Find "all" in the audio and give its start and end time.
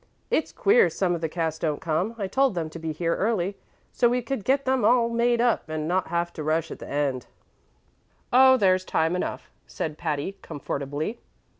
4.83-5.09